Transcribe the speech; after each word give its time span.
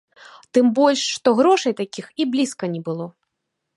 Тым 0.57 0.65
больш, 0.79 1.03
што 1.17 1.33
грошай 1.39 1.73
такіх 1.81 2.05
і 2.25 2.27
блізка 2.37 2.65
не 2.77 2.81
было. 2.89 3.05